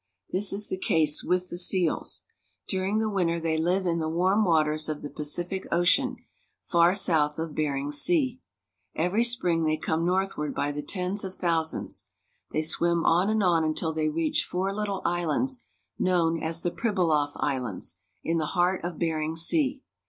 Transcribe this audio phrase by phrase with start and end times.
[0.31, 2.23] This is the case with the seals.
[2.67, 6.17] During the winter they live in the warm waters of the Pacific Ocean,
[6.63, 8.41] far south of Bering Sea.
[8.95, 12.05] Every spring they come northward by the tens of thousands.
[12.49, 15.65] They swim on and on until they reach four httle islands,
[15.99, 19.83] known as the Pribilof Islands, in the heart of Bering Sea.